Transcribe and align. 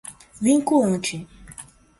vinculante 0.45 1.17